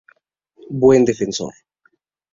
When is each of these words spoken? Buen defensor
Buen 0.83 1.05
defensor 1.05 1.53